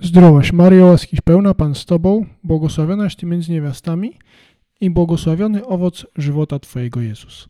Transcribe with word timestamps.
Zdrowaś 0.00 0.52
Mario, 0.52 0.86
łaskiś 0.86 1.20
pełna 1.20 1.54
Pan 1.54 1.74
z 1.74 1.84
Tobą, 1.84 2.26
błogosławionaś 2.44 3.16
Ty 3.16 3.26
między 3.26 3.52
niewiastami 3.52 4.12
i 4.80 4.90
błogosławiony 4.90 5.66
owoc 5.66 6.06
żywota 6.16 6.58
Twojego 6.58 7.00
Jezus. 7.00 7.48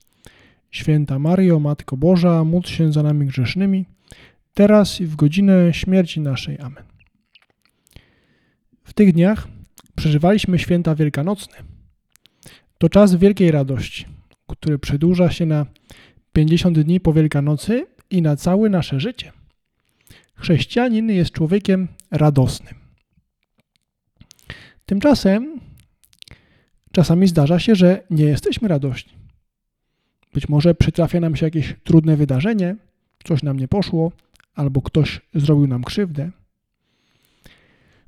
Święta 0.71 1.19
Mario, 1.19 1.61
Matko 1.61 1.96
Boża, 1.96 2.45
módl 2.45 2.69
się 2.69 2.93
za 2.93 3.03
nami 3.03 3.27
grzesznymi, 3.27 3.85
teraz 4.54 5.01
i 5.01 5.06
w 5.06 5.17
godzinę 5.17 5.74
śmierci 5.74 6.21
naszej. 6.21 6.61
Amen. 6.61 6.85
W 8.85 8.93
tych 8.93 9.13
dniach 9.13 9.49
przeżywaliśmy 9.97 10.59
święta 10.59 10.95
wielkanocne. 10.95 11.57
To 12.79 12.89
czas 12.89 13.15
wielkiej 13.15 13.51
radości, 13.51 14.07
który 14.47 14.79
przedłuża 14.79 15.31
się 15.31 15.47
na 15.47 15.67
50 16.33 16.79
dni 16.79 17.01
po 17.01 17.13
Wielkanocy 17.13 17.87
i 18.11 18.23
na 18.23 18.37
całe 18.37 18.69
nasze 18.69 19.01
życie. 19.01 19.33
Chrześcijanin 20.37 21.11
jest 21.11 21.30
człowiekiem 21.30 21.89
radosnym. 22.11 22.75
Tymczasem 24.86 25.61
czasami 26.93 27.26
zdarza 27.29 27.59
się, 27.59 27.75
że 27.75 28.03
nie 28.11 28.25
jesteśmy 28.25 28.68
radośni. 28.68 29.12
Być 30.35 30.49
może 30.49 30.75
przytrafia 30.75 31.21
nam 31.21 31.36
się 31.36 31.46
jakieś 31.46 31.75
trudne 31.85 32.17
wydarzenie, 32.17 32.77
coś 33.25 33.42
nam 33.42 33.56
nie 33.56 33.69
poszło, 33.69 34.12
albo 34.55 34.83
ktoś 34.83 35.20
zrobił 35.34 35.67
nam 35.67 35.84
krzywdę. 35.84 36.31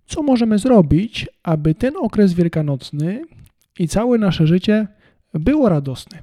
Co 0.06 0.22
możemy 0.22 0.58
zrobić, 0.58 1.28
aby 1.42 1.74
ten 1.74 1.96
okres 1.96 2.32
wielkanocny 2.32 3.24
i 3.78 3.88
całe 3.88 4.18
nasze 4.18 4.46
życie 4.46 4.86
było 5.34 5.68
radosne? 5.68 6.22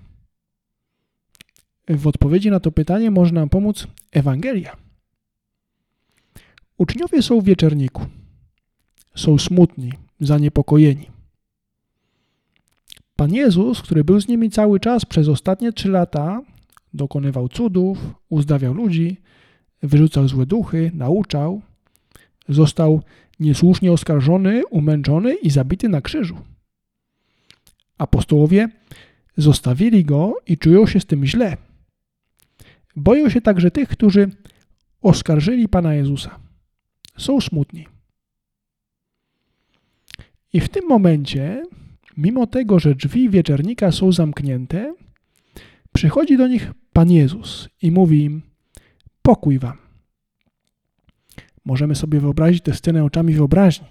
W 1.89 2.07
odpowiedzi 2.07 2.51
na 2.51 2.59
to 2.59 2.71
pytanie 2.71 3.11
może 3.11 3.33
nam 3.33 3.49
pomóc 3.49 3.87
Ewangelia. 4.11 4.84
Uczniowie 6.77 7.21
są 7.21 7.41
w 7.41 7.43
wieczerniku. 7.43 8.05
Są 9.15 9.37
smutni, 9.37 9.91
zaniepokojeni. 10.19 11.09
Pan 13.15 13.33
Jezus, 13.33 13.81
który 13.81 14.03
był 14.03 14.21
z 14.21 14.27
nimi 14.27 14.49
cały 14.49 14.79
czas 14.79 15.05
przez 15.05 15.27
ostatnie 15.27 15.73
trzy 15.73 15.89
lata, 15.89 16.41
dokonywał 16.93 17.49
cudów, 17.49 17.97
uzdawiał 18.29 18.73
ludzi, 18.73 19.17
wyrzucał 19.83 20.27
złe 20.27 20.45
duchy, 20.45 20.91
nauczał, 20.93 21.61
został 22.49 23.01
niesłusznie 23.39 23.91
oskarżony, 23.91 24.65
umęczony 24.65 25.35
i 25.35 25.49
zabity 25.49 25.89
na 25.89 26.01
krzyżu. 26.01 26.37
Apostołowie 27.97 28.69
zostawili 29.37 30.05
go 30.05 30.33
i 30.47 30.57
czują 30.57 30.87
się 30.87 30.99
z 30.99 31.05
tym 31.05 31.25
źle. 31.25 31.57
Boją 32.95 33.29
się 33.29 33.41
także 33.41 33.71
tych, 33.71 33.89
którzy 33.89 34.29
oskarżyli 35.01 35.69
Pana 35.69 35.93
Jezusa 35.93 36.44
są 37.17 37.41
smutni. 37.41 37.87
I 40.53 40.59
w 40.59 40.69
tym 40.69 40.87
momencie, 40.87 41.63
mimo 42.17 42.47
tego, 42.47 42.79
że 42.79 42.95
drzwi 42.95 43.29
wieczernika 43.29 43.91
są 43.91 44.11
zamknięte, 44.11 44.95
przychodzi 45.93 46.37
do 46.37 46.47
nich 46.47 46.73
Pan 46.93 47.11
Jezus 47.11 47.69
i 47.81 47.91
mówi 47.91 48.23
im: 48.23 48.41
Pokój 49.21 49.59
wam. 49.59 49.77
Możemy 51.65 51.95
sobie 51.95 52.19
wyobrazić 52.19 52.63
tę 52.63 52.73
scenę 52.73 53.03
oczami 53.03 53.33
wyobraźni. 53.33 53.87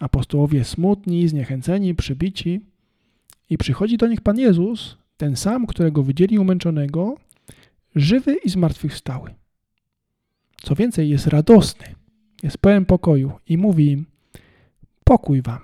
Apostołowie 0.00 0.64
smutni, 0.64 1.28
zniechęceni, 1.28 1.94
przybici, 1.94 2.60
i 3.50 3.58
przychodzi 3.58 3.96
do 3.96 4.06
nich 4.06 4.20
Pan 4.20 4.38
Jezus, 4.38 4.96
ten 5.16 5.36
sam, 5.36 5.66
którego 5.66 6.02
widzieli 6.02 6.38
umęczonego, 6.38 7.16
żywy 7.94 8.36
i 8.44 8.50
zmartwychwstały. 8.50 9.34
Co 10.62 10.74
więcej, 10.74 11.08
jest 11.08 11.26
radosny 11.26 11.94
jest 12.42 12.58
pełen 12.58 12.84
pokoju 12.84 13.32
i 13.48 13.58
mówi 13.58 13.90
im: 13.90 14.06
Pokój 15.04 15.42
wam, 15.42 15.60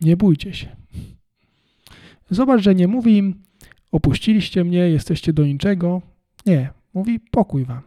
nie 0.00 0.16
bójcie 0.16 0.54
się. 0.54 0.76
Zobacz, 2.30 2.60
że 2.60 2.74
nie 2.74 2.88
mówi 2.88 3.16
im: 3.16 3.42
Opuściliście 3.92 4.64
mnie, 4.64 4.78
jesteście 4.78 5.32
do 5.32 5.46
niczego. 5.46 6.02
Nie, 6.46 6.70
mówi: 6.94 7.20
Pokój 7.20 7.64
wam. 7.64 7.82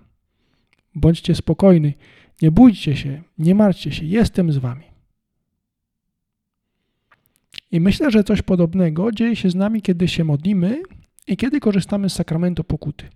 Bądźcie 0.96 1.36
spokojni, 1.36 1.94
nie 2.42 2.52
bójcie 2.52 2.96
się, 2.96 3.24
nie 3.38 3.56
martwcie 3.56 3.92
się, 3.92 4.06
jestem 4.06 4.52
z 4.52 4.58
wami. 4.58 4.84
I 7.72 7.80
myślę, 7.80 8.12
że 8.12 8.24
coś 8.24 8.42
podobnego 8.42 9.12
dzieje 9.12 9.36
się 9.36 9.50
z 9.50 9.56
nami, 9.56 9.82
kiedy 9.82 10.08
się 10.08 10.24
modlimy 10.24 10.82
i 11.28 11.38
kiedy 11.38 11.60
korzystamy 11.60 12.10
z 12.10 12.14
sakramentu 12.14 12.64
pokuty, 12.64 13.10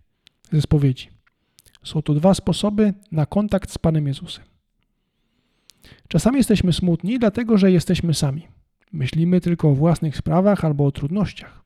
ze 0.52 0.62
spowiedzi. 0.62 1.10
Są 1.84 2.02
to 2.02 2.14
dwa 2.14 2.34
sposoby 2.34 2.94
na 3.12 3.26
kontakt 3.26 3.72
z 3.72 3.78
Panem 3.78 4.08
Jezusem. 4.08 4.53
Czasami 6.14 6.38
jesteśmy 6.38 6.74
smutni, 6.74 7.20
dlatego 7.20 7.58
że 7.58 7.72
jesteśmy 7.72 8.14
sami. 8.14 8.48
Myślimy 8.92 9.42
tylko 9.42 9.70
o 9.70 9.74
własnych 9.74 10.18
sprawach 10.18 10.66
albo 10.66 10.86
o 10.86 10.92
trudnościach. 10.92 11.64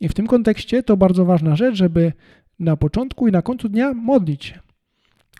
I 0.00 0.08
w 0.08 0.14
tym 0.14 0.26
kontekście 0.26 0.82
to 0.82 0.96
bardzo 0.96 1.24
ważna 1.24 1.56
rzecz, 1.56 1.74
żeby 1.76 2.12
na 2.58 2.76
początku 2.76 3.28
i 3.28 3.32
na 3.32 3.42
końcu 3.42 3.68
dnia 3.68 3.94
modlić 3.94 4.44
się, 4.44 4.58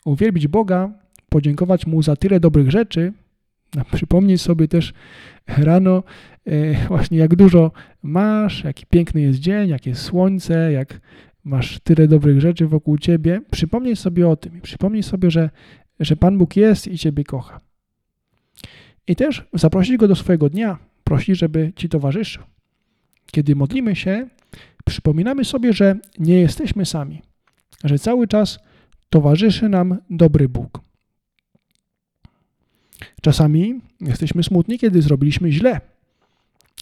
uwielbić 0.05 0.49
Boga, 0.49 0.91
podziękować 1.29 1.87
Mu 1.87 2.03
za 2.03 2.17
tyle 2.17 2.41
dobrych 2.41 2.71
rzeczy, 2.71 3.13
przypomnieć 3.93 4.43
sobie 4.43 4.69
też 4.69 4.93
rano 5.47 6.03
e, 6.47 6.87
właśnie 6.89 7.19
jak 7.19 7.37
dużo 7.37 7.71
masz, 8.03 8.65
jaki 8.65 8.87
piękny 8.87 9.21
jest 9.21 9.39
dzień, 9.39 9.69
jakie 9.69 9.91
jest 9.91 10.03
słońce, 10.03 10.73
jak 10.73 11.01
masz 11.45 11.81
tyle 11.81 12.09
dobrych 12.09 12.41
rzeczy 12.41 12.67
wokół 12.67 12.99
ciebie. 12.99 13.41
Przypomnij 13.51 13.97
sobie 13.97 14.29
o 14.29 14.37
tym 14.37 14.59
i 14.59 14.61
przypomnij 14.61 15.03
sobie, 15.03 15.31
że 15.31 15.51
że 16.01 16.17
Pan 16.17 16.39
Bóg 16.39 16.57
jest 16.57 16.89
i 16.89 16.99
Ciebie 16.99 17.25
kocha. 17.25 17.61
I 19.07 19.17
też 19.17 19.45
zaprosić 19.53 19.97
Go 19.97 20.09
do 20.09 20.17
swojego 20.17 20.51
dnia, 20.51 20.79
prosić, 21.05 21.39
żeby 21.39 21.73
Ci 21.77 21.89
towarzyszył. 21.89 22.43
Kiedy 23.31 23.57
modlimy 23.57 23.97
się, 23.97 24.29
przypominamy 24.85 25.45
sobie, 25.45 25.73
że 25.73 25.97
nie 26.19 26.41
jesteśmy 26.41 26.87
sami, 26.87 27.23
że 27.85 27.99
cały 27.99 28.29
czas 28.29 28.59
towarzyszy 29.11 29.69
nam 29.69 29.99
dobry 30.11 30.49
Bóg. 30.49 30.81
Czasami 33.23 33.81
jesteśmy 34.01 34.43
smutni, 34.43 34.79
kiedy 34.79 35.03
zrobiliśmy 35.03 35.53
źle. 35.53 35.81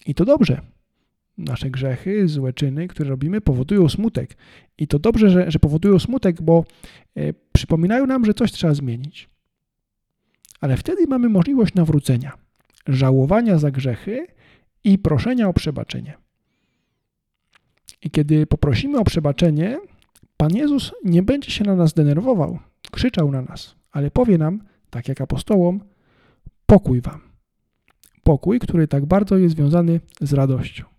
I 0.06 0.14
to 0.14 0.24
dobrze. 0.24 0.60
Nasze 1.44 1.70
grzechy, 1.70 2.28
złe 2.28 2.52
czyny, 2.52 2.88
które 2.88 3.10
robimy, 3.10 3.40
powodują 3.40 3.88
smutek. 3.88 4.36
I 4.78 4.86
to 4.86 4.98
dobrze, 4.98 5.30
że, 5.30 5.50
że 5.50 5.58
powodują 5.58 5.98
smutek, 5.98 6.42
bo 6.42 6.64
e, 7.16 7.32
przypominają 7.52 8.06
nam, 8.06 8.24
że 8.24 8.34
coś 8.34 8.52
trzeba 8.52 8.74
zmienić. 8.74 9.28
Ale 10.60 10.76
wtedy 10.76 11.06
mamy 11.06 11.28
możliwość 11.28 11.74
nawrócenia, 11.74 12.32
żałowania 12.86 13.58
za 13.58 13.70
grzechy 13.70 14.26
i 14.84 14.98
proszenia 14.98 15.48
o 15.48 15.52
przebaczenie. 15.52 16.14
I 18.02 18.10
kiedy 18.10 18.46
poprosimy 18.46 18.98
o 18.98 19.04
przebaczenie, 19.04 19.78
Pan 20.36 20.56
Jezus 20.56 20.92
nie 21.04 21.22
będzie 21.22 21.50
się 21.50 21.64
na 21.64 21.76
nas 21.76 21.92
denerwował, 21.92 22.58
krzyczał 22.90 23.30
na 23.30 23.42
nas, 23.42 23.76
ale 23.92 24.10
powie 24.10 24.38
nam, 24.38 24.62
tak 24.90 25.08
jak 25.08 25.20
apostołom, 25.20 25.80
pokój 26.66 27.00
wam. 27.00 27.20
Pokój, 28.22 28.58
który 28.58 28.88
tak 28.88 29.06
bardzo 29.06 29.36
jest 29.36 29.54
związany 29.54 30.00
z 30.20 30.32
radością. 30.32 30.89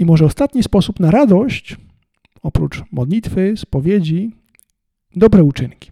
I 0.00 0.04
może 0.04 0.24
ostatni 0.24 0.62
sposób 0.62 1.00
na 1.00 1.10
radość, 1.10 1.76
oprócz 2.42 2.82
modlitwy, 2.92 3.54
spowiedzi, 3.56 4.30
dobre 5.16 5.44
uczynki. 5.44 5.90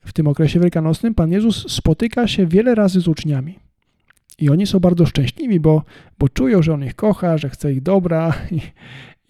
W 0.00 0.12
tym 0.12 0.26
okresie 0.26 0.60
wielkanocnym 0.60 1.14
Pan 1.14 1.32
Jezus 1.32 1.72
spotyka 1.72 2.28
się 2.28 2.46
wiele 2.46 2.74
razy 2.74 3.00
z 3.00 3.08
uczniami. 3.08 3.58
I 4.38 4.50
oni 4.50 4.66
są 4.66 4.80
bardzo 4.80 5.06
szczęśliwi, 5.06 5.60
bo, 5.60 5.82
bo 6.18 6.28
czują, 6.28 6.62
że 6.62 6.74
On 6.74 6.84
ich 6.84 6.94
kocha, 6.94 7.38
że 7.38 7.48
chce 7.48 7.72
ich 7.72 7.82
dobra 7.82 8.34
i, 8.50 8.60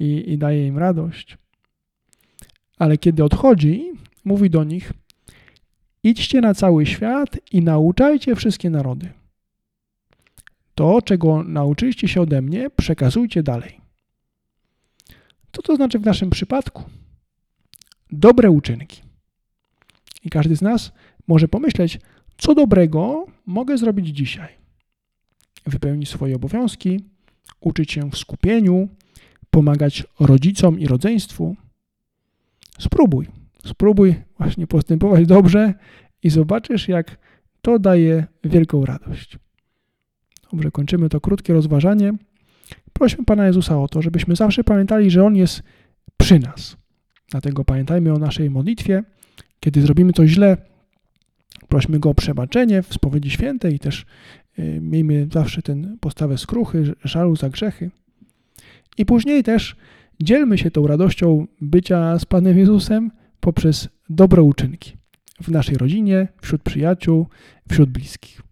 i, 0.05 0.33
i 0.33 0.39
daje 0.39 0.67
im 0.67 0.79
radość. 0.79 1.39
Ale 2.79 2.99
kiedy 2.99 3.25
odchodzi, 3.25 3.93
mówi 4.25 4.51
do 4.51 4.65
nich: 4.65 4.93
Idźcie 6.03 6.41
na 6.41 6.55
cały 6.55 6.87
świat 6.87 7.39
i 7.53 7.63
nauczajcie 7.63 8.35
wszystkie 8.35 8.71
narody. 8.71 9.18
To, 10.79 11.03
czego 11.03 11.43
nauczyliście 11.43 12.09
się 12.09 12.21
ode 12.21 12.43
mnie, 12.43 12.71
przekazujcie 12.71 13.43
dalej. 13.43 13.81
Co 15.53 15.63
to 15.63 15.77
znaczy 15.77 15.99
w 15.99 16.05
naszym 16.05 16.31
przypadku? 16.31 16.83
Dobre 18.11 18.51
uczynki. 18.51 19.03
I 20.25 20.31
każdy 20.31 20.57
z 20.57 20.63
nas 20.63 20.93
może 21.29 21.49
pomyśleć, 21.49 22.01
co 22.37 22.55
dobrego 22.55 23.27
mogę 23.47 23.79
zrobić 23.79 24.09
dzisiaj. 24.09 24.49
Wypełnić 25.67 26.09
swoje 26.09 26.37
obowiązki, 26.37 27.05
uczyć 27.61 27.93
się 27.93 28.11
w 28.11 28.19
skupieniu, 28.19 28.89
pomagać 29.51 30.07
rodzicom 30.21 30.81
i 30.81 30.87
rodzeństwu. 30.87 31.57
Spróbuj, 32.79 33.27
spróbuj 33.65 34.15
właśnie 34.39 34.67
postępować 34.67 35.27
dobrze 35.27 35.75
i 36.23 36.31
zobaczysz, 36.31 36.89
jak 36.89 37.19
to 37.63 37.79
daje 37.79 38.27
wielką 38.45 38.85
radość. 38.85 39.39
Dobrze, 40.53 40.71
kończymy 40.71 41.09
to 41.09 41.21
krótkie 41.21 41.53
rozważanie. 41.53 42.13
Prośmy 42.93 43.25
Pana 43.25 43.47
Jezusa 43.47 43.83
o 43.83 43.89
to, 43.89 44.03
żebyśmy 44.03 44.37
zawsze 44.37 44.65
pamiętali, 44.65 45.11
że 45.11 45.25
On 45.25 45.37
jest 45.37 45.63
przy 46.17 46.39
nas. 46.39 46.77
Dlatego 47.31 47.65
pamiętajmy 47.65 48.13
o 48.13 48.19
naszej 48.19 48.51
modlitwie. 48.51 49.03
Kiedy 49.61 49.83
zrobimy 49.83 50.13
coś 50.13 50.31
źle, 50.31 50.57
prośmy 51.69 51.99
Go 51.99 52.11
o 52.11 52.15
przebaczenie 52.15 52.83
w 52.83 52.95
spowiedzi 52.95 53.31
świętej 53.31 53.75
i 53.75 53.79
też 53.79 54.07
y, 54.59 54.79
miejmy 54.81 55.29
zawsze 55.33 55.63
tę 55.63 55.83
postawę 56.01 56.39
skruchy, 56.39 56.95
żalu 57.05 57.37
za 57.37 57.49
grzechy. 57.49 57.91
I 58.99 59.07
później 59.07 59.43
też 59.43 59.77
dzielmy 60.21 60.59
się 60.59 60.71
tą 60.71 60.87
radością 60.87 61.47
bycia 61.61 62.19
z 62.19 62.25
Panem 62.25 62.59
Jezusem 62.59 63.11
poprzez 63.41 63.89
dobre 64.11 64.43
uczynki 64.43 64.97
w 65.43 65.49
naszej 65.49 65.77
rodzinie, 65.77 66.29
wśród 66.41 66.63
przyjaciół, 66.63 67.27
wśród 67.69 67.91
bliskich. 67.91 68.48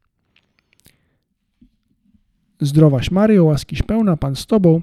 Zdrowaś 2.60 3.10
Maryjo, 3.10 3.44
łaskiś 3.44 3.82
pełna, 3.82 4.16
Pan 4.16 4.36
z 4.36 4.46
Tobą, 4.46 4.80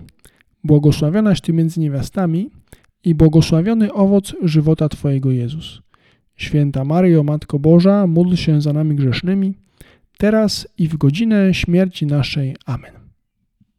błogosławionaś 0.64 1.42
Ty 1.42 1.54
między 1.54 1.80
niewiastami 1.80 2.50
i 3.04 3.16
błogosławiony 3.16 3.94
owoc 3.94 4.34
żywota 4.44 4.90
Twojego 4.90 5.31
Jezus. 5.31 5.81
Święta 6.36 6.86
Maryjo, 6.86 7.24
Matko 7.24 7.60
Boża, 7.60 8.08
módl 8.08 8.36
się 8.36 8.62
za 8.62 8.74
nami 8.74 8.96
grzesznymi, 8.96 9.54
teraz 10.18 10.68
i 10.78 10.88
w 10.88 10.98
godzinę 10.98 11.54
śmierci 11.54 12.06
naszej. 12.06 12.56
Amen. 12.66 13.03